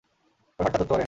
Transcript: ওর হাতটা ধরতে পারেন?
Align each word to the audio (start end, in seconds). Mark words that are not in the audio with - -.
ওর 0.59 0.65
হাতটা 0.65 0.77
ধরতে 0.79 0.89
পারেন? 0.89 0.99